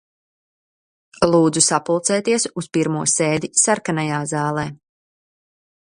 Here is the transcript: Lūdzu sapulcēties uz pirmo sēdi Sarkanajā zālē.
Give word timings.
Lūdzu 1.31 1.63
sapulcēties 1.65 2.49
uz 2.63 2.69
pirmo 2.79 3.03
sēdi 3.15 3.53
Sarkanajā 3.67 4.23
zālē. 4.33 4.69